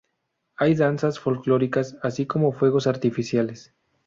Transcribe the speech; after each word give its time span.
Hay 0.55 0.73
danzas 0.73 1.19
folclóricas, 1.19 1.95
así 2.01 2.25
como 2.25 2.53
fuegos 2.53 2.87
artificiales. 2.87 3.71